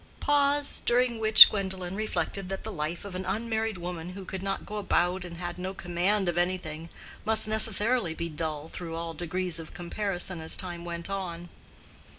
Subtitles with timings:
[0.19, 4.65] (Pause, during which Gwendolen reflected that the life of an unmarried woman who could not
[4.65, 6.89] go about and had no command of anything
[7.23, 11.49] must necessarily be dull through all degrees of comparison as time went on.)